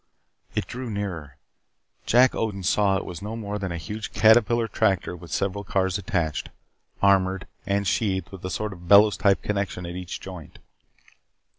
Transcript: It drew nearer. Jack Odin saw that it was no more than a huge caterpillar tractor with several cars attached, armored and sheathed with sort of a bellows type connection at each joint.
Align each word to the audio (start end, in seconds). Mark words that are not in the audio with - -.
It 0.55 0.65
drew 0.65 0.89
nearer. 0.89 1.37
Jack 2.07 2.33
Odin 2.33 2.63
saw 2.63 2.95
that 2.95 3.01
it 3.01 3.05
was 3.05 3.21
no 3.21 3.35
more 3.35 3.59
than 3.59 3.71
a 3.71 3.77
huge 3.77 4.11
caterpillar 4.13 4.67
tractor 4.67 5.15
with 5.15 5.31
several 5.31 5.63
cars 5.63 5.99
attached, 5.99 6.49
armored 7.03 7.45
and 7.67 7.87
sheathed 7.87 8.29
with 8.31 8.51
sort 8.51 8.73
of 8.73 8.81
a 8.81 8.85
bellows 8.87 9.15
type 9.15 9.43
connection 9.43 9.85
at 9.85 9.95
each 9.95 10.19
joint. 10.19 10.57